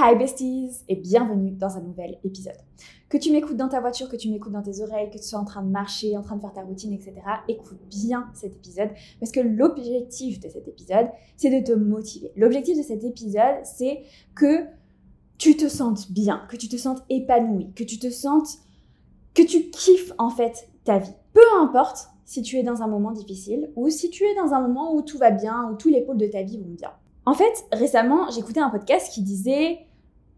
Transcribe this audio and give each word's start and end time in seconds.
Hi 0.00 0.14
besties 0.14 0.84
et 0.86 0.94
bienvenue 0.94 1.50
dans 1.50 1.76
un 1.76 1.80
nouvel 1.80 2.20
épisode. 2.22 2.54
Que 3.08 3.16
tu 3.16 3.32
m'écoutes 3.32 3.56
dans 3.56 3.68
ta 3.68 3.80
voiture, 3.80 4.08
que 4.08 4.14
tu 4.14 4.30
m'écoutes 4.30 4.52
dans 4.52 4.62
tes 4.62 4.80
oreilles, 4.80 5.10
que 5.10 5.18
tu 5.18 5.24
sois 5.24 5.40
en 5.40 5.44
train 5.44 5.60
de 5.60 5.70
marcher, 5.70 6.16
en 6.16 6.22
train 6.22 6.36
de 6.36 6.40
faire 6.40 6.52
ta 6.52 6.62
routine, 6.62 6.92
etc. 6.92 7.14
Écoute 7.48 7.80
bien 7.90 8.30
cet 8.32 8.54
épisode 8.54 8.90
parce 9.18 9.32
que 9.32 9.40
l'objectif 9.40 10.38
de 10.38 10.48
cet 10.48 10.68
épisode, 10.68 11.08
c'est 11.36 11.50
de 11.50 11.66
te 11.66 11.72
motiver. 11.72 12.30
L'objectif 12.36 12.78
de 12.78 12.82
cet 12.84 13.02
épisode, 13.02 13.56
c'est 13.64 14.02
que 14.36 14.66
tu 15.36 15.56
te 15.56 15.66
sentes 15.66 16.12
bien, 16.12 16.46
que 16.48 16.56
tu 16.56 16.68
te 16.68 16.76
sentes 16.76 17.02
épanoui, 17.10 17.72
que 17.74 17.82
tu 17.82 17.98
te 17.98 18.10
sentes, 18.10 18.58
que 19.34 19.42
tu 19.42 19.68
kiffes 19.70 20.12
en 20.18 20.30
fait 20.30 20.68
ta 20.84 21.00
vie. 21.00 21.14
Peu 21.32 21.42
importe 21.60 22.08
si 22.24 22.42
tu 22.42 22.56
es 22.56 22.62
dans 22.62 22.82
un 22.82 22.88
moment 22.88 23.10
difficile 23.10 23.72
ou 23.74 23.88
si 23.88 24.10
tu 24.10 24.22
es 24.22 24.36
dans 24.36 24.52
un 24.52 24.60
moment 24.60 24.94
où 24.94 25.02
tout 25.02 25.18
va 25.18 25.32
bien, 25.32 25.68
où 25.72 25.74
tous 25.74 25.88
les 25.88 26.02
pôles 26.02 26.18
de 26.18 26.28
ta 26.28 26.44
vie 26.44 26.58
vont 26.58 26.70
bien. 26.70 26.92
En 27.26 27.34
fait, 27.34 27.66
récemment, 27.72 28.30
j'écoutais 28.30 28.60
un 28.60 28.70
podcast 28.70 29.12
qui 29.12 29.22
disait 29.22 29.87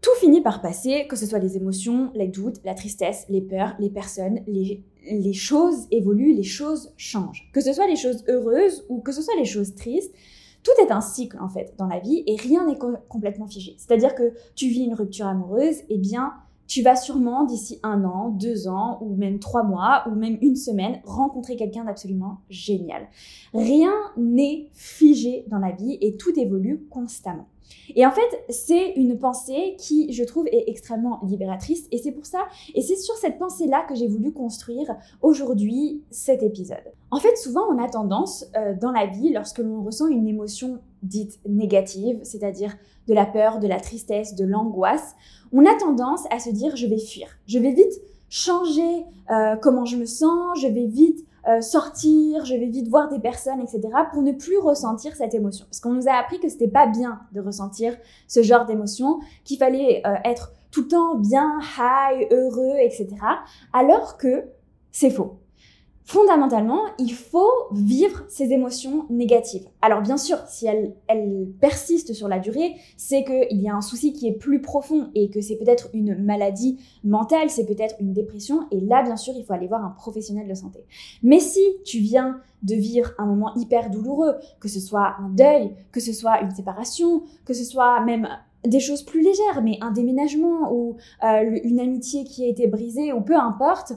tout 0.01 0.11
finit 0.19 0.41
par 0.41 0.61
passer, 0.61 1.05
que 1.07 1.15
ce 1.15 1.27
soit 1.27 1.39
les 1.39 1.57
émotions, 1.57 2.11
les 2.15 2.27
doutes, 2.27 2.57
la 2.65 2.73
tristesse, 2.73 3.25
les 3.29 3.41
peurs, 3.41 3.75
les 3.79 3.91
personnes, 3.91 4.41
les, 4.47 5.33
choses 5.33 5.87
évoluent, 5.91 6.33
les 6.33 6.43
choses 6.43 6.91
changent. 6.97 7.49
Que 7.53 7.61
ce 7.61 7.71
soit 7.71 7.87
les 7.87 7.95
choses 7.95 8.23
heureuses 8.27 8.83
ou 8.89 8.99
que 8.99 9.11
ce 9.11 9.21
soit 9.21 9.35
les 9.37 9.45
choses 9.45 9.75
tristes, 9.75 10.13
tout 10.63 10.71
est 10.83 10.91
un 10.91 11.01
cycle 11.01 11.37
en 11.39 11.49
fait 11.49 11.73
dans 11.77 11.87
la 11.87 11.99
vie 11.99 12.23
et 12.25 12.35
rien 12.35 12.65
n'est 12.65 12.77
complètement 13.09 13.47
figé. 13.47 13.75
C'est-à-dire 13.77 14.15
que 14.15 14.33
tu 14.55 14.67
vis 14.67 14.83
une 14.83 14.93
rupture 14.93 15.27
amoureuse, 15.27 15.77
et 15.81 15.85
eh 15.95 15.97
bien 15.97 16.33
tu 16.71 16.83
vas 16.83 16.95
sûrement 16.95 17.43
d'ici 17.43 17.79
un 17.83 18.05
an, 18.05 18.29
deux 18.29 18.69
ans, 18.69 18.99
ou 19.01 19.13
même 19.17 19.39
trois 19.39 19.63
mois, 19.63 20.05
ou 20.07 20.15
même 20.15 20.37
une 20.41 20.55
semaine, 20.55 21.01
rencontrer 21.03 21.57
quelqu'un 21.57 21.83
d'absolument 21.83 22.37
génial. 22.49 23.09
Rien 23.53 23.91
n'est 24.15 24.69
figé 24.71 25.43
dans 25.49 25.59
la 25.59 25.73
vie 25.73 25.97
et 25.99 26.15
tout 26.15 26.31
évolue 26.39 26.87
constamment. 26.89 27.49
Et 27.95 28.05
en 28.05 28.11
fait, 28.11 28.43
c'est 28.49 28.91
une 28.91 29.17
pensée 29.17 29.75
qui, 29.77 30.11
je 30.13 30.23
trouve, 30.23 30.47
est 30.47 30.65
extrêmement 30.67 31.19
libératrice. 31.23 31.87
Et 31.91 31.97
c'est 31.97 32.11
pour 32.11 32.25
ça, 32.25 32.39
et 32.75 32.81
c'est 32.81 32.95
sur 32.95 33.15
cette 33.15 33.37
pensée-là 33.37 33.85
que 33.87 33.95
j'ai 33.95 34.07
voulu 34.07 34.31
construire 34.31 34.95
aujourd'hui 35.21 36.03
cet 36.09 36.43
épisode. 36.43 36.93
En 37.11 37.17
fait, 37.19 37.35
souvent, 37.37 37.63
on 37.69 37.83
a 37.83 37.89
tendance 37.89 38.45
euh, 38.55 38.73
dans 38.79 38.91
la 38.91 39.05
vie, 39.05 39.31
lorsque 39.33 39.59
l'on 39.59 39.83
ressent 39.83 40.07
une 40.07 40.27
émotion 40.27 40.79
dite 41.03 41.39
négative, 41.47 42.19
c'est-à-dire 42.23 42.75
de 43.07 43.13
la 43.13 43.25
peur, 43.25 43.59
de 43.59 43.67
la 43.67 43.79
tristesse, 43.79 44.35
de 44.35 44.45
l'angoisse, 44.45 45.15
on 45.51 45.65
a 45.65 45.75
tendance 45.75 46.23
à 46.29 46.39
se 46.39 46.49
dire 46.49 46.75
je 46.75 46.87
vais 46.87 46.99
fuir, 46.99 47.27
je 47.47 47.59
vais 47.59 47.71
vite 47.71 47.93
changer 48.29 49.05
euh, 49.29 49.55
comment 49.57 49.85
je 49.85 49.97
me 49.97 50.05
sens, 50.05 50.59
je 50.61 50.67
vais 50.67 50.85
vite 50.85 51.25
euh, 51.47 51.61
sortir, 51.61 52.45
je 52.45 52.55
vais 52.55 52.67
vite 52.67 52.87
voir 52.87 53.09
des 53.09 53.19
personnes, 53.19 53.59
etc. 53.61 53.81
pour 54.11 54.21
ne 54.21 54.31
plus 54.31 54.57
ressentir 54.57 55.15
cette 55.15 55.33
émotion. 55.33 55.65
Parce 55.65 55.79
qu'on 55.79 55.93
nous 55.93 56.07
a 56.07 56.13
appris 56.13 56.39
que 56.39 56.49
c'était 56.49 56.67
pas 56.67 56.87
bien 56.87 57.19
de 57.31 57.41
ressentir 57.41 57.97
ce 58.27 58.43
genre 58.43 58.65
d'émotion, 58.65 59.19
qu'il 59.43 59.57
fallait 59.57 60.01
euh, 60.05 60.15
être 60.23 60.51
tout 60.71 60.83
le 60.83 60.87
temps 60.87 61.15
bien, 61.15 61.59
high, 61.77 62.27
heureux, 62.31 62.75
etc. 62.79 63.09
Alors 63.73 64.17
que 64.17 64.45
c'est 64.91 65.09
faux 65.09 65.40
fondamentalement, 66.03 66.81
il 66.99 67.13
faut 67.13 67.51
vivre 67.71 68.23
ces 68.27 68.51
émotions 68.51 69.05
négatives. 69.09 69.67
Alors 69.81 70.01
bien 70.01 70.17
sûr, 70.17 70.37
si 70.47 70.67
elles, 70.67 70.93
persistent 71.59 72.13
sur 72.13 72.27
la 72.27 72.39
durée, 72.39 72.75
c'est 72.97 73.23
qu'il 73.23 73.61
y 73.61 73.69
a 73.69 73.75
un 73.75 73.81
souci 73.81 74.13
qui 74.13 74.27
est 74.27 74.33
plus 74.33 74.61
profond 74.61 75.09
et 75.15 75.29
que 75.29 75.41
c'est 75.41 75.57
peut-être 75.57 75.89
une 75.93 76.15
maladie 76.23 76.79
mentale, 77.03 77.49
c'est 77.49 77.65
peut-être 77.65 77.95
une 77.99 78.13
dépression, 78.13 78.67
et 78.71 78.79
là, 78.79 79.03
bien 79.03 79.17
sûr, 79.17 79.33
il 79.37 79.45
faut 79.45 79.53
aller 79.53 79.67
voir 79.67 79.83
un 79.83 79.89
professionnel 79.89 80.47
de 80.47 80.53
santé. 80.53 80.83
Mais 81.23 81.39
si 81.39 81.61
tu 81.85 81.99
viens 81.99 82.39
de 82.63 82.75
vivre 82.75 83.11
un 83.17 83.25
moment 83.25 83.53
hyper 83.55 83.89
douloureux, 83.89 84.35
que 84.59 84.67
ce 84.67 84.79
soit 84.79 85.15
un 85.19 85.29
deuil, 85.29 85.75
que 85.91 85.99
ce 85.99 86.13
soit 86.13 86.41
une 86.41 86.51
séparation, 86.51 87.23
que 87.45 87.53
ce 87.53 87.63
soit 87.63 88.01
même 88.01 88.27
des 88.65 88.79
choses 88.79 89.03
plus 89.03 89.21
légères, 89.21 89.61
mais 89.63 89.77
un 89.81 89.91
déménagement 89.91 90.71
ou 90.71 90.97
euh, 91.23 91.59
une 91.63 91.79
amitié 91.79 92.23
qui 92.23 92.45
a 92.45 92.47
été 92.47 92.67
brisée, 92.67 93.13
ou 93.13 93.21
peu 93.21 93.35
importe, 93.35 93.93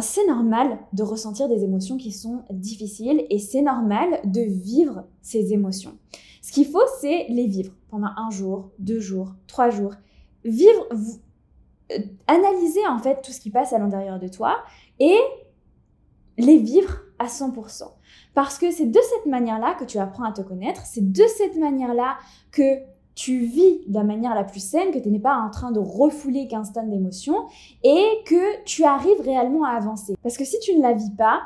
c'est 0.00 0.26
normal 0.26 0.78
de 0.92 1.02
ressentir 1.02 1.48
des 1.48 1.64
émotions 1.64 1.96
qui 1.96 2.12
sont 2.12 2.44
difficiles 2.50 3.26
et 3.30 3.38
c'est 3.38 3.62
normal 3.62 4.20
de 4.24 4.40
vivre 4.40 5.04
ces 5.22 5.52
émotions. 5.52 5.96
Ce 6.42 6.52
qu'il 6.52 6.66
faut, 6.66 6.86
c'est 7.00 7.26
les 7.28 7.46
vivre 7.46 7.72
pendant 7.88 8.10
un 8.16 8.30
jour, 8.30 8.70
deux 8.78 9.00
jours, 9.00 9.34
trois 9.46 9.70
jours. 9.70 9.94
Vivre, 10.44 10.86
euh, 11.92 11.98
analyser 12.26 12.86
en 12.86 12.98
fait 12.98 13.20
tout 13.22 13.32
ce 13.32 13.40
qui 13.40 13.50
passe 13.50 13.72
à 13.72 13.78
l'intérieur 13.78 14.18
de 14.18 14.28
toi 14.28 14.58
et 15.00 15.18
les 16.38 16.58
vivre 16.58 17.00
à 17.18 17.26
100%. 17.26 17.82
Parce 18.34 18.58
que 18.58 18.70
c'est 18.70 18.86
de 18.86 19.00
cette 19.00 19.26
manière-là 19.26 19.74
que 19.74 19.84
tu 19.84 19.98
apprends 19.98 20.24
à 20.24 20.32
te 20.32 20.42
connaître, 20.42 20.86
c'est 20.86 21.12
de 21.12 21.24
cette 21.26 21.56
manière-là 21.56 22.18
que 22.52 22.78
tu 23.18 23.40
vis 23.40 23.80
de 23.88 23.94
la 23.94 24.04
manière 24.04 24.32
la 24.32 24.44
plus 24.44 24.62
saine, 24.64 24.92
que 24.92 24.98
tu 25.00 25.10
n'es 25.10 25.18
pas 25.18 25.34
en 25.34 25.50
train 25.50 25.72
de 25.72 25.80
refouler 25.80 26.46
15 26.46 26.72
tonnes 26.72 26.88
d'émotions 26.88 27.46
et 27.82 28.04
que 28.24 28.62
tu 28.62 28.84
arrives 28.84 29.20
réellement 29.20 29.64
à 29.64 29.70
avancer. 29.70 30.14
Parce 30.22 30.36
que 30.36 30.44
si 30.44 30.60
tu 30.60 30.76
ne 30.76 30.82
la 30.82 30.92
vis 30.92 31.10
pas, 31.10 31.40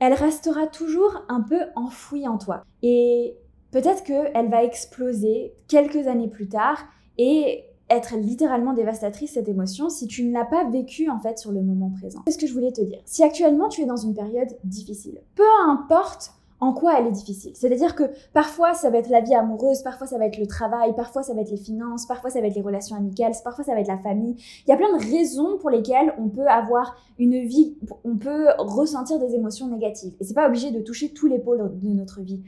elle 0.00 0.12
restera 0.12 0.66
toujours 0.66 1.22
un 1.28 1.40
peu 1.40 1.60
enfouie 1.76 2.26
en 2.26 2.36
toi. 2.36 2.64
Et 2.82 3.36
peut-être 3.70 4.02
qu'elle 4.02 4.50
va 4.50 4.64
exploser 4.64 5.54
quelques 5.68 6.08
années 6.08 6.26
plus 6.26 6.48
tard 6.48 6.84
et 7.16 7.62
être 7.90 8.16
littéralement 8.16 8.72
dévastatrice 8.72 9.34
cette 9.34 9.48
émotion 9.48 9.90
si 9.90 10.08
tu 10.08 10.24
ne 10.24 10.32
l'as 10.32 10.44
pas 10.44 10.68
vécue 10.68 11.08
en 11.08 11.20
fait 11.20 11.38
sur 11.38 11.52
le 11.52 11.62
moment 11.62 11.90
présent. 11.90 12.22
C'est 12.26 12.32
ce 12.32 12.38
que 12.38 12.48
je 12.48 12.54
voulais 12.54 12.72
te 12.72 12.80
dire. 12.80 12.98
Si 13.04 13.22
actuellement 13.22 13.68
tu 13.68 13.82
es 13.82 13.86
dans 13.86 13.96
une 13.96 14.14
période 14.14 14.48
difficile, 14.64 15.20
peu 15.36 15.44
importe 15.68 16.32
en 16.64 16.72
quoi 16.72 16.98
elle 16.98 17.06
est 17.06 17.12
difficile. 17.12 17.52
C'est-à-dire 17.54 17.94
que 17.94 18.04
parfois 18.32 18.72
ça 18.72 18.88
va 18.88 18.98
être 18.98 19.10
la 19.10 19.20
vie 19.20 19.34
amoureuse, 19.34 19.82
parfois 19.82 20.06
ça 20.06 20.16
va 20.16 20.26
être 20.26 20.38
le 20.38 20.46
travail, 20.46 20.94
parfois 20.94 21.22
ça 21.22 21.34
va 21.34 21.42
être 21.42 21.50
les 21.50 21.58
finances, 21.58 22.06
parfois 22.06 22.30
ça 22.30 22.40
va 22.40 22.46
être 22.46 22.54
les 22.54 22.62
relations 22.62 22.96
amicales, 22.96 23.32
parfois 23.44 23.64
ça 23.64 23.74
va 23.74 23.80
être 23.80 23.88
la 23.88 23.98
famille. 23.98 24.36
Il 24.66 24.70
y 24.70 24.72
a 24.72 24.76
plein 24.76 24.96
de 24.96 25.02
raisons 25.02 25.58
pour 25.58 25.68
lesquelles 25.68 26.14
on 26.18 26.28
peut 26.28 26.46
avoir 26.46 26.96
une 27.18 27.44
vie, 27.44 27.76
on 28.04 28.16
peut 28.16 28.46
ressentir 28.58 29.18
des 29.18 29.34
émotions 29.34 29.68
négatives. 29.68 30.14
Et 30.20 30.24
c'est 30.24 30.34
pas 30.34 30.48
obligé 30.48 30.70
de 30.70 30.80
toucher 30.80 31.10
tous 31.10 31.26
les 31.26 31.38
pôles 31.38 31.78
de 31.82 31.88
notre 31.88 32.22
vie. 32.22 32.42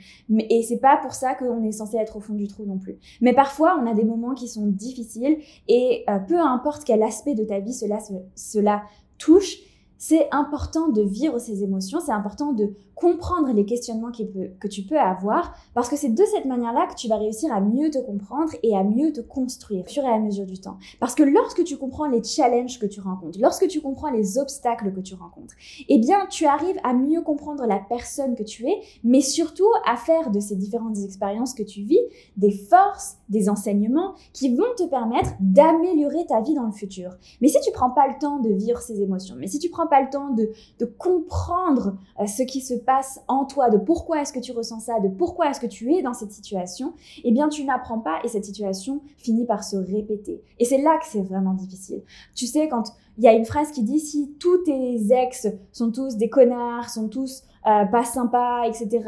Et 0.51 0.63
c'est 0.63 0.79
pas 0.79 0.97
pour 0.97 1.13
ça 1.13 1.35
qu'on 1.35 1.63
est 1.63 1.73
censé 1.73 1.99
être 1.99 2.17
au 2.17 2.21
fond 2.21 2.35
du 2.35 2.49
trou 2.49 2.65
non 2.65 2.79
plus. 2.79 2.97
Mais 3.21 3.35
parfois 3.35 3.79
on 3.81 3.87
a 3.87 3.93
des 3.93 4.05
moments 4.05 4.35
qui 4.35 4.49
sont 4.49 4.67
difficiles 4.67 5.39
et 5.69 6.05
euh, 6.09 6.19
peu 6.21 6.39
importe 6.39 6.85
quel 6.85 7.03
aspect 7.03 7.35
de 7.35 7.45
ta 7.45 7.61
vie 7.61 7.75
cela, 7.75 7.99
cela 8.35 8.83
touche, 9.19 9.59
c'est 9.99 10.29
important 10.31 10.89
de 10.89 11.03
vivre 11.03 11.39
ces 11.39 11.63
émotions, 11.63 12.01
c'est 12.01 12.13
important 12.13 12.53
de 12.53 12.75
comprendre 12.97 13.53
les 13.53 13.67
questionnements 13.67 14.11
que 14.11 14.69
tu 14.69 14.83
peux 14.83 14.99
avoir, 14.99 15.55
parce 15.75 15.89
que 15.89 15.97
c'est 15.97 16.09
de 16.09 16.25
cette 16.25 16.47
manière-là 16.47 16.87
que 16.87 16.95
tu 16.95 17.09
vas 17.09 17.19
réussir 17.19 17.53
à 17.53 17.61
mieux 17.61 17.91
te 17.91 17.99
comprendre 17.99 18.53
et 18.63 18.75
à 18.75 18.83
mieux 18.83 19.13
te 19.13 19.21
construire 19.21 19.85
au 19.85 19.89
fur 19.89 20.03
et 20.03 20.09
à 20.09 20.19
mesure 20.19 20.47
du 20.47 20.59
temps. 20.59 20.79
Parce 20.99 21.15
que 21.15 21.23
lorsque 21.23 21.63
tu 21.63 21.77
comprends 21.77 22.07
les 22.07 22.25
challenges 22.25 22.79
que 22.79 22.87
tu 22.87 23.01
rencontres, 23.01 23.39
lorsque 23.39 23.69
tu 23.69 23.83
comprends 23.83 24.11
les 24.11 24.39
obstacles 24.39 24.93
que 24.95 25.01
tu 25.01 25.15
rencontres, 25.15 25.55
eh 25.89 25.99
bien, 25.99 26.27
tu 26.31 26.47
arrives 26.47 26.79
à 26.85 26.95
mieux 26.95 27.21
comprendre 27.21 27.67
la 27.67 27.79
personne 27.79 28.35
que 28.35 28.43
tu 28.43 28.67
es, 28.67 28.81
mais 29.05 29.21
surtout 29.21 29.71
à 29.87 29.97
faire 29.97 30.31
de 30.31 30.41
ces 30.41 30.57
différentes 30.57 30.99
expériences 30.99 31.53
que 31.53 31.63
tu 31.63 31.83
vis 31.83 32.01
des 32.39 32.51
forces, 32.51 33.19
des 33.29 33.51
enseignements 33.51 34.15
qui 34.33 34.55
vont 34.55 34.65
te 34.77 34.85
permettre 34.85 35.33
d'améliorer 35.41 36.25
ta 36.27 36.41
vie 36.41 36.55
dans 36.55 36.67
le 36.67 36.73
futur. 36.73 37.11
Mais 37.43 37.49
si 37.49 37.61
tu 37.61 37.71
prends 37.73 37.91
pas 37.91 38.09
le 38.09 38.19
temps 38.19 38.39
de 38.39 38.51
vivre 38.51 38.81
ces 38.81 39.03
émotions, 39.03 39.37
mais 39.39 39.49
si 39.49 39.59
tu 39.59 39.69
prends 39.69 39.87
pas 39.87 40.01
le 40.01 40.09
temps 40.09 40.31
de, 40.31 40.51
comprendre 40.99 41.97
euh, 42.21 42.27
ce 42.27 42.43
qui 42.43 42.61
se 42.61 42.75
passe 42.87 43.21
en 43.29 43.45
toi, 43.45 43.69
de 43.69 43.77
pourquoi 43.77 44.23
est-ce 44.23 44.33
que 44.33 44.39
tu 44.39 44.53
ressens 44.53 44.81
ça, 44.81 45.01
de 45.01 45.09
pourquoi 45.09 45.51
est-ce 45.51 45.61
que 45.61 45.67
tu 45.67 45.93
es 45.93 46.03
dans 46.03 46.15
cette 46.15 46.31
situation, 46.31 46.95
eh 47.25 47.33
bien 47.33 47.49
tu 47.49 47.65
n'apprends 47.65 47.99
pas 47.99 48.21
et 48.25 48.29
cette 48.29 48.45
situation 48.45 49.03
finit 49.19 49.45
par 49.45 49.65
se 49.65 49.77
répéter. 49.77 50.43
Et 50.59 50.65
c'est 50.65 50.81
là 50.81 50.97
que 50.99 51.07
c'est 51.07 51.23
vraiment 51.23 51.53
difficile. 51.53 52.03
Tu 52.35 52.47
sais, 52.47 52.69
quand 52.69 52.95
il 53.19 53.25
y 53.25 53.29
a 53.29 53.33
une 53.33 53.45
phrase 53.45 53.71
qui 53.73 53.83
dit 53.83 54.01
si 54.01 54.35
tous 54.39 54.59
tes 54.65 55.13
ex 55.13 55.49
sont 55.73 55.91
tous 55.91 56.17
des 56.17 56.29
connards, 56.29 56.89
sont 56.89 57.09
tous 57.09 57.43
euh, 57.67 57.85
pas 57.87 58.05
sympas, 58.05 58.65
etc., 58.65 59.05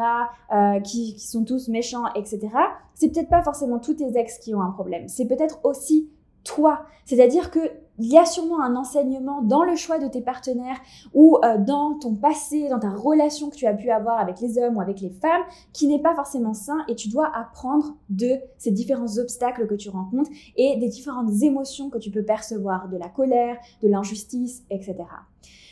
euh, 0.53 0.81
qui, 0.81 1.15
qui 1.15 1.27
sont 1.27 1.45
tous 1.45 1.69
méchants, 1.69 2.13
etc., 2.15 2.49
c'est 2.95 3.13
peut-être 3.13 3.29
pas 3.29 3.43
forcément 3.43 3.79
tous 3.79 3.95
tes 3.95 4.19
ex 4.19 4.39
qui 4.39 4.55
ont 4.55 4.61
un 4.61 4.73
problème. 4.73 5.07
C'est 5.09 5.27
peut-être 5.27 5.61
aussi 5.65 6.09
toi. 6.49 6.81
C'est-à-dire 7.05 7.51
que 7.51 7.61
il 8.01 8.07
y 8.07 8.17
a 8.17 8.25
sûrement 8.25 8.63
un 8.63 8.77
enseignement 8.77 9.43
dans 9.43 9.65
le 9.65 9.75
choix 9.75 9.99
de 9.99 10.07
tes 10.07 10.21
partenaires 10.21 10.79
ou 11.15 11.39
euh, 11.45 11.59
dans 11.59 11.99
ton 11.99 12.15
passé, 12.15 12.69
dans 12.69 12.79
ta 12.79 12.91
relation 12.91 13.51
que 13.51 13.57
tu 13.57 13.67
as 13.67 13.75
pu 13.75 13.91
avoir 13.91 14.21
avec 14.21 14.41
les 14.41 14.57
hommes 14.57 14.77
ou 14.77 14.81
avec 14.81 15.01
les 15.01 15.11
femmes 15.11 15.43
qui 15.73 15.89
n'est 15.89 16.01
pas 16.01 16.15
forcément 16.15 16.55
sain 16.55 16.85
et 16.87 16.95
tu 16.95 17.09
dois 17.09 17.29
apprendre 17.35 17.97
de 18.09 18.37
ces 18.57 18.71
différents 18.71 19.19
obstacles 19.19 19.67
que 19.67 19.75
tu 19.75 19.89
rencontres 19.89 20.31
et 20.57 20.77
des 20.77 20.89
différentes 20.89 21.43
émotions 21.43 21.91
que 21.91 21.99
tu 21.99 22.13
peux 22.13 22.25
percevoir, 22.25 22.89
de 22.89 22.97
la 22.97 23.09
colère, 23.09 23.57
de 23.83 23.89
l'injustice, 23.89 24.63
etc. 24.71 24.95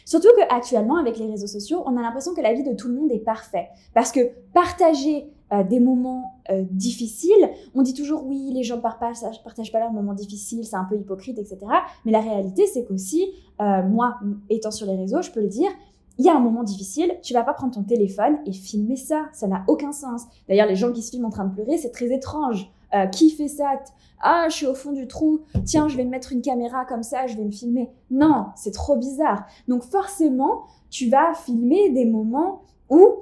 Surtout 0.05 0.29
qu'actuellement, 0.37 0.97
avec 0.97 1.19
les 1.19 1.27
réseaux 1.27 1.47
sociaux, 1.47 1.83
on 1.87 1.97
a 1.97 2.03
l'impression 2.03 2.35
que 2.35 2.41
la 2.41 2.55
vie 2.55 2.63
de 2.63 2.75
tout 2.75 2.89
le 2.89 2.95
monde 2.95 3.13
est 3.13 3.19
parfaite. 3.19 3.69
Parce 3.95 4.13
que 4.13 4.21
partager 4.53 5.31
euh, 5.53 5.63
des 5.63 5.79
moments 5.79 6.41
euh, 6.51 6.65
difficiles, 6.71 7.51
on 7.75 7.83
dit 7.83 7.95
toujours 7.95 8.27
oui, 8.27 8.51
les 8.53 8.65
gens 8.65 8.81
partagent, 8.81 9.21
partagent 9.45 9.71
pas 9.71 9.79
leurs 9.79 9.93
moments 9.93 10.15
difficiles, 10.15 10.65
c'est 10.65 10.77
un 10.77 10.85
peu 10.85 10.97
hypocrite, 10.97 11.39
etc. 11.39 11.59
Mais 12.05 12.11
la 12.11 12.21
réalité, 12.21 12.67
c'est 12.67 12.85
qu'aussi, 12.85 13.29
euh, 13.61 13.83
moi, 13.85 14.19
étant 14.51 14.73
sur 14.73 14.87
les 14.87 14.97
réseaux, 14.97 15.23
je 15.23 15.31
peux 15.31 15.41
le 15.41 15.49
dire, 15.49 15.71
il 16.19 16.25
y 16.25 16.29
a 16.29 16.35
un 16.35 16.41
moment 16.41 16.65
difficile, 16.65 17.15
tu 17.23 17.33
vas 17.33 17.45
pas 17.45 17.53
prendre 17.53 17.75
ton 17.75 17.85
téléphone 17.85 18.39
et 18.45 18.53
filmer 18.53 18.97
ça, 18.97 19.27
ça 19.33 19.47
n'a 19.47 19.63
aucun 19.69 19.93
sens. 19.93 20.23
D'ailleurs, 20.49 20.67
les 20.67 20.75
gens 20.75 20.91
qui 20.91 21.03
se 21.03 21.11
filment 21.11 21.27
en 21.27 21.31
train 21.31 21.45
de 21.45 21.55
pleurer, 21.55 21.79
c'est 21.79 21.93
très 21.93 22.13
étrange 22.13 22.71
qui 23.13 23.29
fait 23.29 23.49
ça? 23.49 23.79
Ah, 24.21 24.47
je 24.49 24.57
suis 24.57 24.67
au 24.67 24.75
fond 24.75 24.93
du 24.93 25.07
trou, 25.07 25.41
tiens, 25.67 25.89
je 25.89 25.99
vais 25.99 26.05
me 26.05 26.09
mettre 26.09 26.33
une 26.33 26.41
caméra 26.41 26.87
comme 26.87 27.03
ça, 27.03 27.27
je 27.27 27.37
vais 27.37 27.45
me 27.45 27.51
filmer. 27.51 27.91
Non, 28.11 28.47
c'est 28.55 28.71
trop 28.71 28.97
bizarre. 28.97 29.45
Donc 29.69 29.83
forcément, 29.83 30.63
tu 30.89 31.11
vas 31.11 31.35
filmer 31.35 31.91
des 31.91 32.07
moments 32.07 32.63
où 32.89 33.17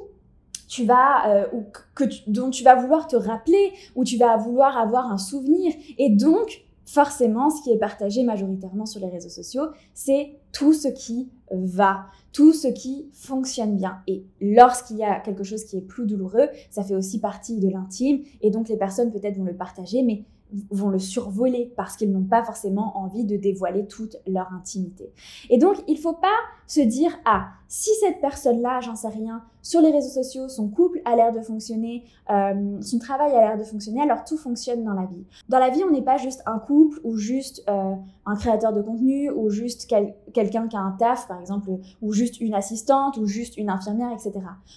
tu 0.68 0.84
vas 0.84 1.28
euh, 1.28 1.46
ou 1.52 1.64
que 1.94 2.04
dont 2.26 2.50
tu 2.50 2.64
vas 2.64 2.74
vouloir 2.74 3.06
te 3.06 3.16
rappeler, 3.16 3.72
où 3.94 4.04
tu 4.04 4.16
vas 4.16 4.36
vouloir 4.36 4.76
avoir 4.76 5.10
un 5.10 5.18
souvenir. 5.18 5.72
Et 5.98 6.10
donc, 6.10 6.64
forcément, 6.86 7.50
ce 7.50 7.62
qui 7.62 7.70
est 7.70 7.78
partagé 7.78 8.22
majoritairement 8.24 8.86
sur 8.86 9.00
les 9.00 9.08
réseaux 9.08 9.28
sociaux, 9.28 9.64
c'est 9.94 10.38
tout 10.52 10.72
ce 10.72 10.88
qui 10.88 11.30
va, 11.50 12.06
tout 12.32 12.52
ce 12.52 12.68
qui 12.68 13.08
fonctionne 13.12 13.76
bien. 13.76 13.98
Et 14.06 14.24
lorsqu'il 14.40 14.98
y 14.98 15.04
a 15.04 15.20
quelque 15.20 15.44
chose 15.44 15.64
qui 15.64 15.76
est 15.76 15.82
plus 15.82 16.06
douloureux, 16.06 16.48
ça 16.70 16.82
fait 16.82 16.94
aussi 16.94 17.20
partie 17.20 17.58
de 17.58 17.68
l'intime. 17.68 18.22
Et 18.42 18.50
donc, 18.50 18.68
les 18.68 18.76
personnes 18.76 19.10
peut-être 19.10 19.36
vont 19.36 19.44
le 19.44 19.56
partager, 19.56 20.02
mais 20.02 20.24
vont 20.70 20.88
le 20.88 20.98
survoler 20.98 21.72
parce 21.76 21.96
qu'ils 21.96 22.12
n'ont 22.12 22.24
pas 22.24 22.44
forcément 22.44 22.96
envie 22.98 23.24
de 23.24 23.36
dévoiler 23.36 23.86
toute 23.86 24.16
leur 24.26 24.52
intimité. 24.52 25.12
Et 25.50 25.58
donc, 25.58 25.82
il 25.88 25.94
ne 25.94 26.00
faut 26.00 26.12
pas 26.12 26.28
se 26.66 26.80
dire, 26.80 27.16
ah, 27.24 27.48
si 27.68 27.90
cette 28.00 28.20
personne-là, 28.20 28.80
j'en 28.80 28.94
sais 28.94 29.08
rien, 29.08 29.42
sur 29.64 29.80
les 29.80 29.90
réseaux 29.90 30.10
sociaux, 30.10 30.48
son 30.48 30.68
couple 30.68 31.00
a 31.06 31.16
l'air 31.16 31.32
de 31.32 31.40
fonctionner, 31.40 32.04
euh, 32.30 32.80
son 32.82 32.98
travail 32.98 33.32
a 33.32 33.40
l'air 33.40 33.58
de 33.58 33.64
fonctionner, 33.64 34.02
alors 34.02 34.22
tout 34.24 34.36
fonctionne 34.36 34.84
dans 34.84 34.92
la 34.92 35.06
vie. 35.06 35.24
Dans 35.48 35.58
la 35.58 35.70
vie, 35.70 35.82
on 35.82 35.90
n'est 35.90 36.02
pas 36.02 36.18
juste 36.18 36.42
un 36.44 36.58
couple 36.58 37.00
ou 37.02 37.16
juste 37.16 37.64
euh, 37.68 37.94
un 38.26 38.36
créateur 38.36 38.74
de 38.74 38.82
contenu 38.82 39.30
ou 39.30 39.48
juste 39.48 39.90
quelqu'un 40.34 40.68
qui 40.68 40.76
a 40.76 40.80
un 40.80 40.92
taf, 40.92 41.26
par 41.28 41.40
exemple, 41.40 41.70
ou 42.02 42.12
juste 42.12 42.42
une 42.42 42.52
assistante 42.52 43.16
ou 43.16 43.24
juste 43.26 43.56
une 43.56 43.70
infirmière, 43.70 44.12
etc. 44.12 44.32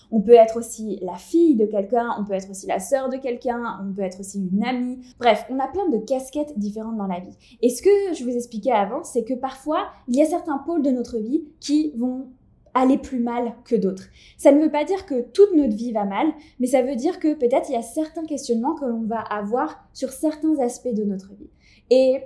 On 0.10 0.22
peut 0.22 0.32
être 0.32 0.58
aussi 0.58 1.00
la 1.02 1.16
fille 1.16 1.56
de 1.56 1.66
quelqu'un, 1.66 2.16
on 2.18 2.24
peut 2.24 2.34
être 2.34 2.50
aussi 2.50 2.66
la 2.66 2.80
sœur 2.80 3.10
de 3.10 3.18
quelqu'un, 3.18 3.80
on 3.86 3.94
peut 3.94 4.04
être 4.04 4.22
aussi 4.22 4.48
une 4.52 4.64
amie. 4.64 5.00
Bref, 5.20 5.46
on 5.50 5.60
a 5.60 5.68
plein 5.68 5.90
de 5.90 5.98
casquettes 5.98 6.58
différentes 6.58 6.96
dans 6.96 7.08
la 7.08 7.20
vie. 7.20 7.36
Et 7.62 7.70
ce 7.70 7.82
que 7.82 8.14
je 8.14 8.24
vous 8.24 8.34
expliquais 8.36 8.72
avant, 8.72 9.04
c'est 9.04 9.26
que 9.26 9.34
parfois, 9.34 9.88
il 10.08 10.16
y 10.16 10.22
a 10.22 10.26
certains 10.26 10.60
pôles 10.60 10.82
de 10.82 10.92
notre 10.92 11.18
vie 11.18 11.44
qui 11.60 11.92
vont 11.98 12.28
aller 12.78 12.98
plus 12.98 13.20
mal 13.20 13.54
que 13.66 13.76
d'autres. 13.76 14.08
Ça 14.38 14.52
ne 14.52 14.62
veut 14.62 14.72
pas 14.72 14.84
dire 14.84 15.06
que 15.06 15.22
toute 15.22 15.54
notre 15.56 15.76
vie 15.76 15.92
va 15.92 16.06
mal, 16.06 16.28
mais 16.60 16.68
ça 16.68 16.82
veut 16.82 16.96
dire 16.96 17.20
que 17.20 17.34
peut-être 17.34 17.70
il 17.70 17.74
y 17.74 17.78
a 17.78 17.82
certains 17.82 18.26
questionnements 18.26 18.76
que 18.76 18.86
l'on 18.86 19.04
va 19.04 19.20
avoir 19.20 19.88
sur 19.94 20.10
certains 20.10 20.60
aspects 20.60 20.94
de 20.94 21.04
notre 21.04 21.34
vie. 21.34 21.50
Et 21.90 22.22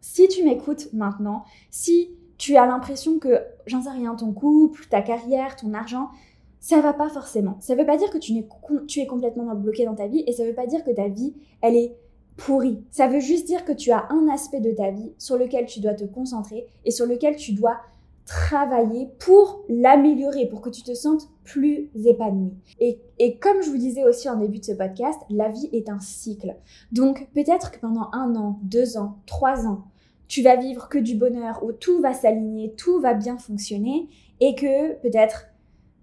si 0.00 0.28
tu 0.28 0.44
m'écoutes 0.44 0.92
maintenant, 0.92 1.44
si 1.70 2.10
tu 2.36 2.56
as 2.56 2.66
l'impression 2.66 3.18
que, 3.18 3.40
j'en 3.66 3.82
sais 3.82 3.90
rien, 3.90 4.16
ton 4.16 4.32
couple, 4.32 4.86
ta 4.90 5.02
carrière, 5.02 5.54
ton 5.54 5.74
argent, 5.74 6.08
ça 6.58 6.80
va 6.80 6.92
pas 6.92 7.08
forcément. 7.08 7.56
Ça 7.60 7.74
veut 7.74 7.86
pas 7.86 7.96
dire 7.96 8.10
que 8.10 8.18
tu, 8.18 8.36
es, 8.36 9.06
complètement 9.06 9.54
bloqué 9.54 9.84
dans 9.84 9.94
ta 9.94 10.08
vie 10.08 10.24
et 10.26 10.32
ça 10.32 10.44
veut 10.44 10.54
pas 10.54 10.66
dire 10.66 10.84
que 10.84 10.90
ta 10.90 11.08
vie, 11.08 11.34
elle 11.60 11.76
est 11.76 11.94
pourrie. 12.36 12.82
Ça 12.90 13.06
veut 13.06 13.20
juste 13.20 13.46
dire 13.46 13.64
que 13.64 13.72
tu 13.72 13.92
as 13.92 14.06
un 14.10 14.28
aspect 14.28 14.60
de 14.60 14.72
ta 14.72 14.90
vie 14.90 15.12
sur 15.18 15.36
lequel 15.36 15.66
tu 15.66 15.80
dois 15.80 15.94
te 15.94 16.04
concentrer 16.04 16.66
et 16.84 16.90
sur 16.90 17.06
lequel 17.06 17.36
tu 17.36 17.52
dois 17.52 17.78
travailler 18.26 19.08
pour 19.18 19.64
l'améliorer, 19.68 20.46
pour 20.46 20.60
que 20.60 20.70
tu 20.70 20.82
te 20.82 20.94
sentes 20.94 21.28
plus 21.44 21.90
épanoui. 22.04 22.52
Et, 22.78 23.38
comme 23.38 23.62
je 23.62 23.70
vous 23.70 23.78
disais 23.78 24.04
aussi 24.04 24.28
en 24.28 24.36
début 24.36 24.58
de 24.58 24.64
ce 24.64 24.72
podcast, 24.72 25.20
la 25.28 25.48
vie 25.48 25.68
est 25.72 25.88
un 25.88 26.00
cycle. 26.00 26.56
Donc 26.92 27.28
peut-être 27.34 27.70
que 27.72 27.80
pendant 27.80 28.08
un 28.12 28.34
an, 28.36 28.60
deux 28.62 28.96
ans, 28.96 29.18
trois 29.26 29.66
ans, 29.66 29.84
tu 30.28 30.42
vas 30.42 30.56
vivre 30.56 30.88
que 30.88 30.98
du 30.98 31.16
bonheur, 31.16 31.62
où 31.62 31.72
tout 31.72 32.00
va 32.00 32.14
s'aligner, 32.14 32.74
tout 32.74 33.00
va 33.00 33.14
bien 33.14 33.36
fonctionner, 33.36 34.08
et 34.40 34.54
que 34.54 34.94
peut-être 35.02 35.46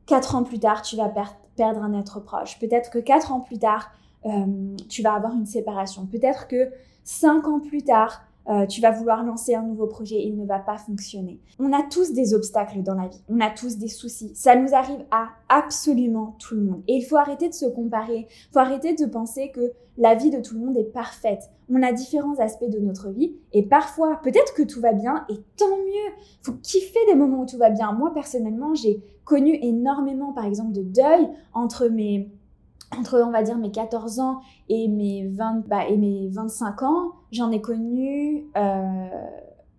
quatre 0.05 0.35
ans 0.35 0.43
plus 0.43 0.59
tard, 0.59 0.81
tu 0.81 0.95
vas 0.95 1.11
perdre 1.55 1.81
un 1.81 1.97
être 1.99 2.19
proche. 2.19 2.59
Peut-être 2.59 2.91
que 2.91 2.99
quatre 2.99 3.31
ans 3.31 3.39
plus 3.39 3.59
tard, 3.59 3.91
euh, 4.25 4.75
tu 4.87 5.01
vas 5.01 5.13
avoir 5.13 5.33
une 5.33 5.45
séparation. 5.45 6.05
Peut-être 6.05 6.47
que 6.47 6.69
cinq 7.03 7.47
ans 7.47 7.59
plus 7.59 7.83
tard, 7.83 8.21
euh, 8.47 8.65
tu 8.65 8.81
vas 8.81 8.91
vouloir 8.91 9.23
lancer 9.23 9.53
un 9.53 9.61
nouveau 9.61 9.85
projet, 9.87 10.23
il 10.23 10.35
ne 10.37 10.45
va 10.45 10.59
pas 10.59 10.77
fonctionner. 10.77 11.39
On 11.59 11.71
a 11.71 11.83
tous 11.83 12.13
des 12.13 12.33
obstacles 12.33 12.81
dans 12.81 12.95
la 12.95 13.07
vie, 13.07 13.21
on 13.29 13.39
a 13.41 13.49
tous 13.49 13.77
des 13.77 13.87
soucis. 13.87 14.31
Ça 14.33 14.55
nous 14.55 14.73
arrive 14.73 15.05
à 15.11 15.27
absolument 15.49 16.35
tout 16.39 16.55
le 16.55 16.61
monde. 16.61 16.83
Et 16.87 16.95
il 16.95 17.03
faut 17.03 17.17
arrêter 17.17 17.49
de 17.49 17.53
se 17.53 17.65
comparer, 17.65 18.27
il 18.29 18.53
faut 18.53 18.59
arrêter 18.59 18.95
de 18.95 19.05
penser 19.05 19.51
que 19.51 19.71
la 19.97 20.15
vie 20.15 20.31
de 20.31 20.39
tout 20.39 20.55
le 20.55 20.65
monde 20.65 20.77
est 20.77 20.91
parfaite. 20.91 21.51
On 21.69 21.83
a 21.83 21.91
différents 21.91 22.39
aspects 22.39 22.69
de 22.69 22.79
notre 22.79 23.09
vie 23.09 23.35
et 23.51 23.63
parfois, 23.63 24.19
peut-être 24.23 24.53
que 24.55 24.63
tout 24.63 24.79
va 24.79 24.93
bien 24.93 25.25
et 25.29 25.35
tant 25.57 25.77
mieux. 25.77 26.13
Faut 26.41 26.53
kiffer 26.53 26.99
des 27.07 27.15
moments 27.15 27.41
où 27.41 27.45
tout 27.45 27.57
va 27.57 27.69
bien. 27.69 27.91
Moi, 27.91 28.11
personnellement, 28.13 28.73
j'ai 28.73 29.03
connu 29.25 29.59
énormément, 29.61 30.33
par 30.33 30.45
exemple, 30.45 30.71
de 30.71 30.81
deuil 30.81 31.29
entre 31.53 31.87
mes 31.87 32.31
entre, 32.97 33.21
on 33.21 33.31
va 33.31 33.43
dire, 33.43 33.57
mes 33.57 33.71
14 33.71 34.19
ans 34.19 34.41
et 34.67 34.87
mes, 34.87 35.27
20, 35.27 35.67
bah, 35.67 35.87
et 35.87 35.97
mes 35.97 36.29
25 36.29 36.83
ans, 36.83 37.11
j'en 37.31 37.51
ai 37.51 37.61
connu, 37.61 38.45
euh, 38.57 39.07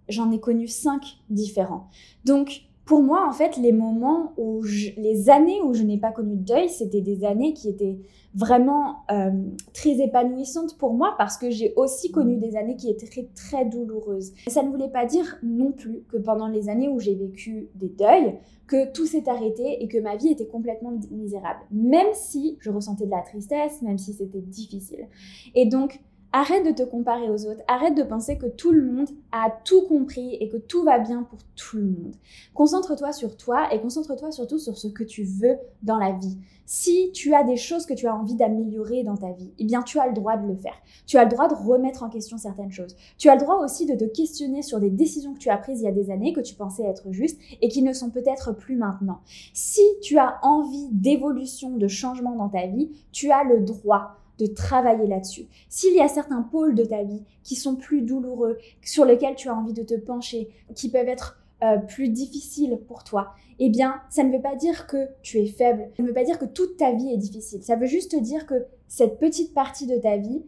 j'en 0.09 0.31
ai 0.31 0.41
connu 0.41 0.69
5 0.69 1.19
différents. 1.29 1.89
Donc, 2.25 2.63
pour 2.91 3.05
moi, 3.05 3.25
en 3.25 3.31
fait, 3.31 3.57
les 3.57 3.71
moments 3.71 4.33
où 4.37 4.65
les 4.65 5.31
années 5.31 5.63
où 5.63 5.75
je 5.75 5.85
n'ai 5.85 5.97
pas 5.97 6.11
connu 6.11 6.35
de 6.35 6.43
deuil, 6.43 6.69
c'était 6.69 7.01
des 7.01 7.25
années 7.25 7.55
qui 7.55 7.69
étaient 7.69 8.01
vraiment 8.35 9.05
euh, 9.13 9.31
très 9.73 10.01
épanouissantes 10.01 10.77
pour 10.77 10.93
moi 10.93 11.15
parce 11.17 11.39
que 11.39 11.51
j'ai 11.51 11.73
aussi 11.77 12.11
connu 12.11 12.37
des 12.39 12.57
années 12.57 12.75
qui 12.75 12.91
étaient 12.91 13.07
très, 13.07 13.29
très 13.33 13.65
douloureuses. 13.65 14.33
Ça 14.49 14.65
ne 14.65 14.71
voulait 14.71 14.89
pas 14.89 15.07
dire 15.07 15.39
non 15.45 15.71
plus 15.71 16.03
que 16.09 16.17
pendant 16.17 16.49
les 16.49 16.69
années 16.69 16.89
où 16.89 16.99
j'ai 16.99 17.15
vécu 17.15 17.69
des 17.77 17.91
deuils, 17.91 18.35
que 18.67 18.91
tout 18.91 19.07
s'est 19.07 19.29
arrêté 19.29 19.85
et 19.85 19.87
que 19.87 19.99
ma 19.99 20.17
vie 20.17 20.33
était 20.33 20.49
complètement 20.49 20.93
misérable. 21.13 21.61
Même 21.71 22.09
si 22.15 22.57
je 22.59 22.71
ressentais 22.71 23.07
de 23.07 23.11
la 23.11 23.23
tristesse, 23.23 23.83
même 23.83 23.99
si 23.99 24.15
c'était 24.15 24.41
difficile. 24.41 25.07
Et 25.55 25.67
donc, 25.67 26.01
Arrête 26.33 26.65
de 26.65 26.71
te 26.71 26.89
comparer 26.89 27.29
aux 27.29 27.45
autres, 27.47 27.63
arrête 27.67 27.97
de 27.97 28.05
penser 28.05 28.39
que 28.39 28.47
tout 28.47 28.71
le 28.71 28.85
monde 28.85 29.09
a 29.33 29.51
tout 29.65 29.83
compris 29.83 30.37
et 30.37 30.49
que 30.49 30.59
tout 30.59 30.85
va 30.85 31.01
bien 31.01 31.25
pour 31.25 31.41
tout 31.57 31.79
le 31.79 31.87
monde. 31.87 32.15
Concentre-toi 32.55 33.13
sur 33.13 33.37
toi 33.37 33.75
et 33.75 33.81
concentre-toi 33.81 34.31
surtout 34.31 34.61
sur 34.61 34.79
ce 34.79 34.87
que 34.87 35.03
tu 35.03 35.25
veux 35.25 35.57
dans 35.83 35.99
la 35.99 36.13
vie. 36.13 36.39
Si 36.67 37.11
tu 37.11 37.35
as 37.35 37.43
des 37.43 37.57
choses 37.57 37.85
que 37.85 37.95
tu 37.95 38.07
as 38.07 38.15
envie 38.15 38.37
d'améliorer 38.37 39.03
dans 39.03 39.17
ta 39.17 39.33
vie, 39.33 39.53
eh 39.59 39.65
bien 39.65 39.83
tu 39.83 39.99
as 39.99 40.07
le 40.07 40.13
droit 40.13 40.37
de 40.37 40.47
le 40.47 40.55
faire. 40.55 40.77
Tu 41.05 41.19
as 41.19 41.25
le 41.25 41.31
droit 41.31 41.49
de 41.49 41.55
remettre 41.55 42.05
en 42.05 42.09
question 42.09 42.39
certaines 42.39 42.71
choses. 42.71 42.95
Tu 43.19 43.29
as 43.29 43.35
le 43.35 43.41
droit 43.41 43.57
aussi 43.57 43.85
de 43.85 43.97
te 43.97 44.05
questionner 44.05 44.63
sur 44.63 44.79
des 44.79 44.91
décisions 44.91 45.35
que 45.35 45.41
tu 45.41 45.51
as 45.51 45.57
prises 45.57 45.81
il 45.81 45.87
y 45.87 45.89
a 45.89 45.93
des 45.93 46.13
années 46.13 46.33
que 46.33 46.41
tu 46.41 46.55
pensais 46.55 46.85
être 46.85 47.11
justes 47.11 47.41
et 47.61 47.69
qui 47.69 47.83
ne 47.83 47.93
sont 47.93 48.11
peut-être 48.11 48.53
plus 48.53 48.77
maintenant. 48.77 49.19
Si 49.53 49.83
tu 50.01 50.17
as 50.19 50.39
envie 50.45 50.87
d'évolution, 50.93 51.77
de 51.77 51.89
changement 51.89 52.37
dans 52.37 52.49
ta 52.49 52.69
vie, 52.69 52.93
tu 53.11 53.33
as 53.33 53.43
le 53.43 53.59
droit 53.63 54.20
de 54.41 54.47
travailler 54.47 55.07
là-dessus. 55.07 55.47
S'il 55.69 55.95
y 55.95 56.01
a 56.01 56.09
certains 56.09 56.43
pôles 56.43 56.75
de 56.75 56.85
ta 56.85 57.03
vie 57.03 57.23
qui 57.43 57.55
sont 57.55 57.77
plus 57.77 58.03
douloureux, 58.03 58.59
sur 58.83 59.05
lesquels 59.05 59.37
tu 59.37 59.49
as 59.49 59.55
envie 59.55 59.75
de 59.75 59.83
te 59.83 59.95
pencher, 59.95 60.49
qui 60.75 60.91
peuvent 60.91 61.09
être 61.09 61.39
euh, 61.63 61.77
plus 61.77 62.09
difficiles 62.09 62.81
pour 62.89 63.05
toi, 63.05 63.35
eh 63.59 63.69
bien, 63.69 64.01
ça 64.09 64.25
ne 64.25 64.33
veut 64.33 64.41
pas 64.41 64.57
dire 64.57 64.87
que 64.87 65.09
tu 65.23 65.39
es 65.39 65.47
faible, 65.47 65.91
ça 65.97 66.03
ne 66.03 66.09
veut 66.09 66.15
pas 66.15 66.25
dire 66.25 66.39
que 66.39 66.47
toute 66.47 66.79
ta 66.79 66.93
vie 66.93 67.13
est 67.13 67.19
difficile. 67.19 67.63
Ça 67.63 67.77
veut 67.77 67.87
juste 67.87 68.17
dire 68.17 68.47
que 68.47 68.67
cette 68.89 69.19
petite 69.19 69.53
partie 69.53 69.87
de 69.87 69.99
ta 69.99 70.17
vie 70.17 70.43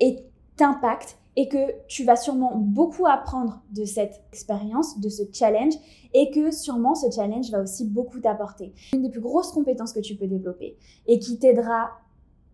est 0.00 0.24
impact 0.60 1.18
et 1.36 1.46
que 1.48 1.86
tu 1.86 2.02
vas 2.02 2.16
sûrement 2.16 2.56
beaucoup 2.56 3.06
apprendre 3.06 3.62
de 3.70 3.84
cette 3.84 4.24
expérience, 4.32 4.98
de 4.98 5.08
ce 5.08 5.22
challenge, 5.32 5.74
et 6.12 6.32
que 6.32 6.50
sûrement 6.50 6.96
ce 6.96 7.08
challenge 7.14 7.50
va 7.52 7.62
aussi 7.62 7.84
beaucoup 7.84 8.18
t'apporter. 8.18 8.74
Une 8.92 9.02
des 9.02 9.08
plus 9.08 9.20
grosses 9.20 9.52
compétences 9.52 9.92
que 9.92 10.00
tu 10.00 10.16
peux 10.16 10.26
développer 10.26 10.76
et 11.06 11.20
qui 11.20 11.38
t'aidera 11.38 11.90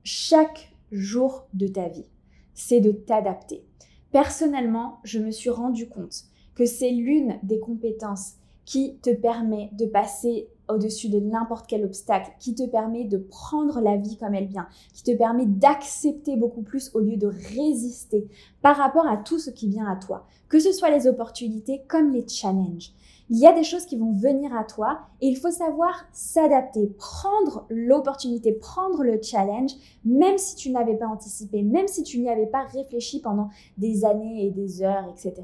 chaque 0.02 0.73
jour 0.90 1.46
de 1.54 1.66
ta 1.66 1.88
vie, 1.88 2.08
c'est 2.54 2.80
de 2.80 2.92
t'adapter. 2.92 3.64
Personnellement, 4.12 5.00
je 5.04 5.18
me 5.18 5.30
suis 5.30 5.50
rendu 5.50 5.88
compte 5.88 6.24
que 6.54 6.66
c'est 6.66 6.90
l'une 6.90 7.38
des 7.42 7.58
compétences 7.58 8.34
qui 8.64 8.98
te 8.98 9.10
permet 9.10 9.70
de 9.72 9.86
passer 9.86 10.48
au-dessus 10.68 11.08
de 11.08 11.20
n'importe 11.20 11.66
quel 11.66 11.84
obstacle, 11.84 12.32
qui 12.38 12.54
te 12.54 12.66
permet 12.66 13.04
de 13.04 13.18
prendre 13.18 13.80
la 13.80 13.96
vie 13.96 14.16
comme 14.16 14.34
elle 14.34 14.46
vient, 14.46 14.68
qui 14.92 15.02
te 15.02 15.16
permet 15.16 15.46
d'accepter 15.46 16.36
beaucoup 16.36 16.62
plus 16.62 16.90
au 16.94 17.00
lieu 17.00 17.16
de 17.16 17.26
résister 17.26 18.28
par 18.62 18.76
rapport 18.76 19.06
à 19.06 19.16
tout 19.16 19.38
ce 19.38 19.50
qui 19.50 19.68
vient 19.68 19.86
à 19.86 19.96
toi, 19.96 20.26
que 20.48 20.58
ce 20.58 20.72
soit 20.72 20.90
les 20.90 21.06
opportunités 21.06 21.82
comme 21.88 22.10
les 22.10 22.26
challenges. 22.26 22.92
Il 23.30 23.38
y 23.38 23.46
a 23.46 23.54
des 23.54 23.64
choses 23.64 23.86
qui 23.86 23.96
vont 23.96 24.12
venir 24.12 24.54
à 24.54 24.64
toi 24.64 24.98
et 25.22 25.28
il 25.28 25.36
faut 25.36 25.50
savoir 25.50 26.04
s'adapter, 26.12 26.88
prendre 26.98 27.64
l'opportunité, 27.70 28.52
prendre 28.52 29.02
le 29.02 29.18
challenge, 29.22 29.72
même 30.04 30.36
si 30.36 30.56
tu 30.56 30.70
n'avais 30.70 30.94
pas 30.94 31.06
anticipé, 31.06 31.62
même 31.62 31.88
si 31.88 32.02
tu 32.02 32.20
n'y 32.20 32.28
avais 32.28 32.46
pas 32.46 32.64
réfléchi 32.64 33.22
pendant 33.22 33.48
des 33.78 34.04
années 34.04 34.46
et 34.46 34.50
des 34.50 34.82
heures, 34.82 35.08
etc. 35.10 35.42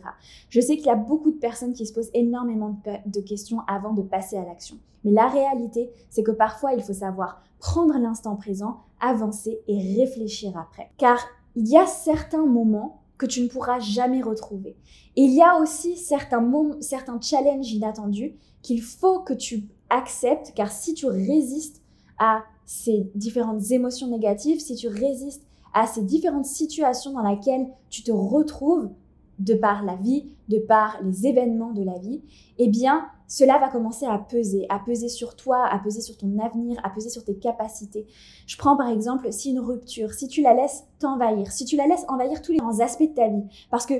Je 0.50 0.60
sais 0.60 0.76
qu'il 0.76 0.86
y 0.86 0.90
a 0.90 0.94
beaucoup 0.94 1.30
de 1.30 1.38
personnes 1.38 1.72
qui 1.72 1.86
se 1.86 1.94
posent 1.94 2.10
énormément 2.12 2.76
de 3.06 3.20
questions 3.20 3.60
avant 3.66 3.94
de 3.94 4.02
passer 4.02 4.36
à 4.36 4.44
l'action. 4.44 4.76
Mais 5.04 5.12
la 5.12 5.28
réalité, 5.28 5.90
c'est 6.08 6.22
que 6.22 6.30
parfois, 6.30 6.74
il 6.74 6.82
faut 6.82 6.92
savoir 6.92 7.42
prendre 7.58 7.98
l'instant 7.98 8.36
présent, 8.36 8.80
avancer 9.00 9.60
et 9.68 9.96
réfléchir 9.98 10.56
après. 10.56 10.90
Car 10.98 11.18
il 11.56 11.68
y 11.68 11.76
a 11.76 11.86
certains 11.86 12.46
moments 12.46 13.02
que 13.18 13.26
tu 13.26 13.42
ne 13.42 13.48
pourras 13.48 13.80
jamais 13.80 14.22
retrouver. 14.22 14.76
Et 15.16 15.22
il 15.22 15.34
y 15.34 15.42
a 15.42 15.58
aussi 15.58 15.96
certains, 15.96 16.42
certains 16.80 17.20
challenges 17.20 17.70
inattendus 17.70 18.34
qu'il 18.62 18.80
faut 18.80 19.20
que 19.20 19.34
tu 19.34 19.68
acceptes, 19.90 20.52
car 20.54 20.72
si 20.72 20.94
tu 20.94 21.06
résistes 21.06 21.82
à 22.18 22.44
ces 22.64 23.10
différentes 23.14 23.70
émotions 23.72 24.08
négatives, 24.08 24.60
si 24.60 24.74
tu 24.74 24.88
résistes 24.88 25.44
à 25.74 25.86
ces 25.86 26.02
différentes 26.02 26.46
situations 26.46 27.12
dans 27.12 27.28
lesquelles 27.28 27.68
tu 27.90 28.02
te 28.02 28.12
retrouves 28.12 28.90
de 29.38 29.54
par 29.54 29.84
la 29.84 29.96
vie, 29.96 30.30
de 30.48 30.58
par 30.58 30.98
les 31.02 31.26
événements 31.26 31.72
de 31.72 31.82
la 31.82 31.98
vie, 31.98 32.22
eh 32.58 32.68
bien, 32.68 33.06
cela 33.30 33.58
va 33.58 33.68
commencer 33.68 34.06
à 34.06 34.18
peser, 34.18 34.66
à 34.70 34.80
peser 34.80 35.08
sur 35.08 35.36
toi, 35.36 35.64
à 35.64 35.78
peser 35.78 36.00
sur 36.00 36.16
ton 36.16 36.36
avenir, 36.40 36.80
à 36.82 36.90
peser 36.90 37.10
sur 37.10 37.24
tes 37.24 37.36
capacités. 37.36 38.08
Je 38.44 38.56
prends 38.56 38.76
par 38.76 38.88
exemple 38.88 39.32
si 39.32 39.50
une 39.50 39.60
rupture, 39.60 40.12
si 40.12 40.26
tu 40.26 40.42
la 40.42 40.52
laisses 40.52 40.82
t'envahir, 40.98 41.52
si 41.52 41.64
tu 41.64 41.76
la 41.76 41.86
laisses 41.86 42.04
envahir 42.08 42.42
tous 42.42 42.50
les 42.50 42.82
aspects 42.82 43.08
de 43.08 43.14
ta 43.14 43.28
vie, 43.28 43.44
parce 43.70 43.86
que 43.86 43.94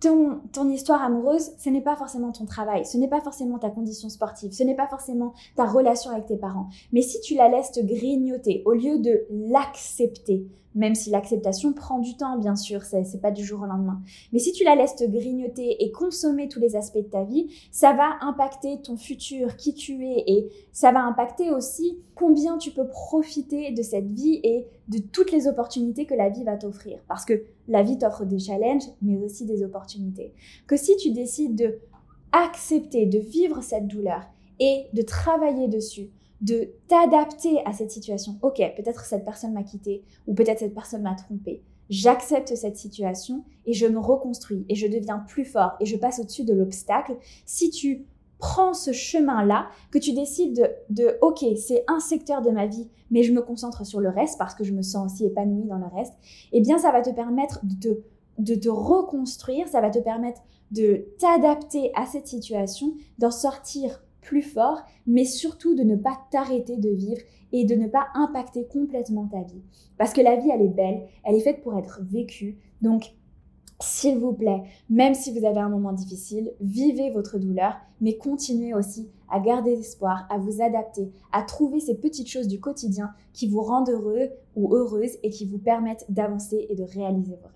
ton, 0.00 0.70
histoire 0.70 1.02
amoureuse, 1.02 1.52
ce 1.58 1.70
n'est 1.70 1.80
pas 1.80 1.96
forcément 1.96 2.32
ton 2.32 2.44
travail, 2.44 2.84
ce 2.84 2.98
n'est 2.98 3.08
pas 3.08 3.20
forcément 3.20 3.58
ta 3.58 3.70
condition 3.70 4.08
sportive, 4.08 4.52
ce 4.52 4.62
n'est 4.62 4.74
pas 4.74 4.88
forcément 4.88 5.32
ta 5.56 5.64
relation 5.64 6.10
avec 6.10 6.26
tes 6.26 6.36
parents. 6.36 6.68
Mais 6.92 7.02
si 7.02 7.20
tu 7.20 7.34
la 7.34 7.48
laisses 7.48 7.72
te 7.72 7.80
grignoter, 7.80 8.62
au 8.66 8.72
lieu 8.72 8.98
de 8.98 9.26
l'accepter, 9.30 10.46
même 10.74 10.94
si 10.94 11.08
l'acceptation 11.08 11.72
prend 11.72 11.98
du 11.98 12.16
temps, 12.16 12.38
bien 12.38 12.54
sûr, 12.54 12.82
c'est 12.82 13.20
pas 13.20 13.30
du 13.30 13.42
jour 13.42 13.62
au 13.62 13.66
lendemain. 13.66 14.02
Mais 14.32 14.38
si 14.38 14.52
tu 14.52 14.62
la 14.62 14.76
laisses 14.76 14.94
te 14.94 15.04
grignoter 15.04 15.82
et 15.82 15.90
consommer 15.90 16.48
tous 16.48 16.60
les 16.60 16.76
aspects 16.76 16.98
de 16.98 17.02
ta 17.02 17.24
vie, 17.24 17.48
ça 17.72 17.94
va 17.94 18.18
impacter 18.20 18.82
ton 18.82 18.98
futur, 18.98 19.56
qui 19.56 19.72
tu 19.72 20.06
es, 20.06 20.24
et 20.26 20.50
ça 20.72 20.92
va 20.92 21.02
impacter 21.02 21.50
aussi 21.50 21.98
combien 22.14 22.58
tu 22.58 22.72
peux 22.72 22.86
profiter 22.86 23.72
de 23.72 23.82
cette 23.82 24.10
vie 24.10 24.38
et 24.42 24.66
de 24.88 24.98
toutes 24.98 25.32
les 25.32 25.48
opportunités 25.48 26.06
que 26.06 26.14
la 26.14 26.28
vie 26.28 26.44
va 26.44 26.56
t'offrir. 26.56 27.00
Parce 27.08 27.24
que 27.24 27.44
la 27.68 27.82
vie 27.82 27.98
t'offre 27.98 28.24
des 28.24 28.38
challenges, 28.38 28.84
mais 29.02 29.16
aussi 29.18 29.44
des 29.44 29.62
opportunités. 29.62 30.32
Que 30.66 30.76
si 30.76 30.96
tu 30.96 31.10
décides 31.10 31.56
de 31.56 31.78
accepter, 32.32 33.06
de 33.06 33.18
vivre 33.18 33.62
cette 33.62 33.86
douleur 33.86 34.22
et 34.60 34.86
de 34.92 35.02
travailler 35.02 35.68
dessus, 35.68 36.10
de 36.40 36.70
t'adapter 36.88 37.64
à 37.64 37.72
cette 37.72 37.90
situation. 37.90 38.38
Ok, 38.42 38.60
peut-être 38.76 39.04
cette 39.04 39.24
personne 39.24 39.52
m'a 39.52 39.62
quitté 39.62 40.04
ou 40.26 40.34
peut-être 40.34 40.58
cette 40.58 40.74
personne 40.74 41.02
m'a 41.02 41.14
trompé. 41.14 41.62
J'accepte 41.88 42.54
cette 42.56 42.76
situation 42.76 43.44
et 43.64 43.72
je 43.72 43.86
me 43.86 43.98
reconstruis 43.98 44.66
et 44.68 44.74
je 44.74 44.86
deviens 44.86 45.18
plus 45.20 45.44
fort 45.44 45.76
et 45.80 45.86
je 45.86 45.96
passe 45.96 46.18
au-dessus 46.18 46.44
de 46.44 46.52
l'obstacle. 46.52 47.16
Si 47.44 47.70
tu 47.70 48.06
prends 48.38 48.74
ce 48.74 48.92
chemin-là, 48.92 49.68
que 49.90 49.98
tu 49.98 50.12
décides 50.12 50.74
de, 50.90 51.16
ok, 51.22 51.44
c'est 51.56 51.84
un 51.88 52.00
secteur 52.00 52.42
de 52.42 52.50
ma 52.50 52.66
vie, 52.66 52.88
mais 53.10 53.22
je 53.22 53.32
me 53.32 53.40
concentre 53.40 53.86
sur 53.86 54.00
le 54.00 54.08
reste 54.08 54.38
parce 54.38 54.54
que 54.54 54.64
je 54.64 54.72
me 54.72 54.82
sens 54.82 55.12
aussi 55.12 55.24
épanouie 55.24 55.66
dans 55.66 55.78
le 55.78 55.86
reste, 55.86 56.14
eh 56.52 56.60
bien 56.60 56.78
ça 56.78 56.92
va 56.92 57.02
te 57.02 57.10
permettre 57.10 57.60
de, 57.62 58.02
de 58.38 58.54
te 58.54 58.68
reconstruire, 58.68 59.68
ça 59.68 59.80
va 59.80 59.90
te 59.90 59.98
permettre 59.98 60.42
de 60.70 61.06
t'adapter 61.18 61.92
à 61.94 62.06
cette 62.06 62.26
situation, 62.26 62.94
d'en 63.18 63.30
sortir 63.30 64.02
plus 64.20 64.42
fort, 64.42 64.82
mais 65.06 65.24
surtout 65.24 65.74
de 65.74 65.84
ne 65.84 65.96
pas 65.96 66.18
t'arrêter 66.30 66.76
de 66.76 66.90
vivre 66.90 67.20
et 67.52 67.64
de 67.64 67.76
ne 67.76 67.86
pas 67.86 68.08
impacter 68.14 68.66
complètement 68.66 69.28
ta 69.28 69.42
vie. 69.42 69.62
Parce 69.98 70.12
que 70.12 70.20
la 70.20 70.36
vie, 70.36 70.50
elle 70.50 70.62
est 70.62 70.68
belle, 70.68 71.06
elle 71.24 71.36
est 71.36 71.40
faite 71.40 71.62
pour 71.62 71.78
être 71.78 72.00
vécue. 72.02 72.58
Donc, 72.82 73.14
s'il 73.80 74.18
vous 74.18 74.32
plaît, 74.32 74.62
même 74.88 75.14
si 75.14 75.38
vous 75.38 75.44
avez 75.44 75.60
un 75.60 75.68
moment 75.68 75.92
difficile, 75.92 76.52
vivez 76.60 77.10
votre 77.10 77.38
douleur, 77.38 77.76
mais 78.00 78.16
continuez 78.16 78.74
aussi 78.74 79.10
à 79.28 79.40
garder 79.40 79.72
espoir, 79.72 80.26
à 80.30 80.38
vous 80.38 80.62
adapter, 80.62 81.10
à 81.32 81.42
trouver 81.42 81.80
ces 81.80 81.96
petites 81.96 82.28
choses 82.28 82.48
du 82.48 82.60
quotidien 82.60 83.12
qui 83.32 83.48
vous 83.48 83.60
rendent 83.60 83.90
heureux 83.90 84.30
ou 84.54 84.74
heureuse 84.74 85.18
et 85.22 85.30
qui 85.30 85.46
vous 85.46 85.58
permettent 85.58 86.06
d'avancer 86.08 86.66
et 86.70 86.74
de 86.74 86.84
réaliser 86.84 87.32
vos 87.32 87.48
rêves. 87.48 87.52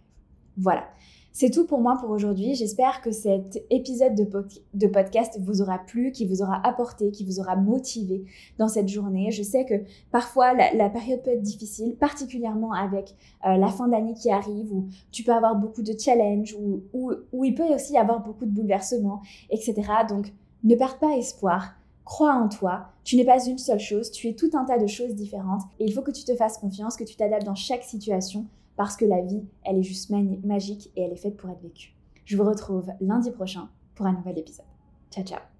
Voilà. 0.56 0.84
C'est 1.32 1.50
tout 1.50 1.64
pour 1.64 1.80
moi 1.80 1.96
pour 1.96 2.10
aujourd'hui. 2.10 2.56
J'espère 2.56 3.00
que 3.02 3.12
cet 3.12 3.64
épisode 3.70 4.16
de, 4.16 4.86
podcast 4.88 5.38
vous 5.40 5.62
aura 5.62 5.78
plu, 5.78 6.10
qui 6.10 6.26
vous 6.26 6.42
aura 6.42 6.60
apporté, 6.66 7.12
qui 7.12 7.24
vous 7.24 7.38
aura 7.38 7.54
motivé 7.54 8.24
dans 8.58 8.66
cette 8.66 8.88
journée. 8.88 9.30
Je 9.30 9.44
sais 9.44 9.64
que 9.64 9.74
parfois 10.10 10.54
la, 10.54 10.90
période 10.90 11.22
peut 11.22 11.30
être 11.30 11.42
difficile, 11.42 11.94
particulièrement 11.94 12.72
avec 12.72 13.14
euh, 13.46 13.56
la 13.56 13.68
fin 13.68 13.86
d'année 13.86 14.14
qui 14.14 14.30
arrive, 14.30 14.72
où 14.72 14.88
tu 15.12 15.22
peux 15.22 15.32
avoir 15.32 15.54
beaucoup 15.54 15.82
de 15.82 15.96
challenges, 15.96 16.56
où, 16.92 17.12
il 17.44 17.54
peut 17.54 17.72
aussi 17.72 17.92
y 17.92 17.98
avoir 17.98 18.24
beaucoup 18.24 18.44
de 18.44 18.50
bouleversements, 18.50 19.22
etc. 19.50 19.74
Donc 20.08 20.32
ne 20.64 20.74
perds 20.74 20.98
pas 20.98 21.16
espoir. 21.16 21.74
Crois 22.04 22.34
en 22.34 22.48
toi, 22.48 22.88
tu 23.04 23.14
n'es 23.14 23.24
pas 23.24 23.46
une 23.46 23.58
seule 23.58 23.78
chose, 23.78 24.10
tu 24.10 24.26
es 24.26 24.32
tout 24.32 24.50
un 24.54 24.64
tas 24.64 24.78
de 24.78 24.88
choses 24.88 25.14
différentes 25.14 25.62
et 25.78 25.84
il 25.84 25.92
faut 25.92 26.02
que 26.02 26.10
tu 26.10 26.24
te 26.24 26.34
fasses 26.34 26.58
confiance, 26.58 26.96
que 26.96 27.04
tu 27.04 27.14
t'adaptes 27.14 27.46
dans 27.46 27.54
chaque 27.54 27.84
situation 27.84 28.46
parce 28.76 28.96
que 28.96 29.04
la 29.04 29.22
vie, 29.22 29.44
elle 29.64 29.78
est 29.78 29.82
juste 29.82 30.10
magique 30.10 30.90
et 30.96 31.02
elle 31.02 31.12
est 31.12 31.16
faite 31.16 31.36
pour 31.36 31.50
être 31.50 31.62
vécue. 31.62 31.94
Je 32.24 32.36
vous 32.36 32.44
retrouve 32.44 32.90
lundi 33.00 33.30
prochain 33.30 33.68
pour 33.94 34.06
un 34.06 34.12
nouvel 34.12 34.38
épisode. 34.38 34.66
Ciao 35.10 35.24
ciao 35.24 35.59